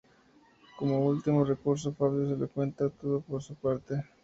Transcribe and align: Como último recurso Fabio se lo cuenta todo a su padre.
Como 0.79 1.05
último 1.13 1.45
recurso 1.45 1.93
Fabio 1.93 2.27
se 2.27 2.35
lo 2.35 2.47
cuenta 2.49 2.89
todo 2.89 3.23
a 3.37 3.39
su 3.39 3.53
padre. 3.53 4.03